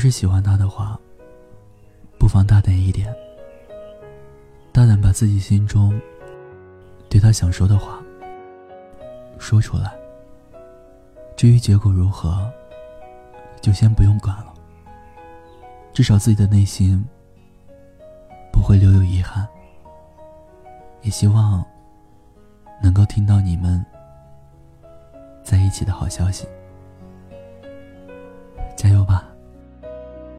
[0.00, 0.98] 是喜欢他的话
[2.18, 3.14] 不妨大胆一点
[4.72, 6.00] 大胆把自己心中
[7.10, 8.02] 对他想说的话
[9.38, 9.94] 说出来
[11.36, 12.50] 至于结果如何
[13.60, 14.54] 就先不用管了。
[15.92, 17.04] 至少自己的内心
[18.50, 19.46] 不会留有遗憾
[21.02, 21.62] 也希望
[22.82, 23.84] 能够听到你们
[25.44, 26.46] 在一起的好消息。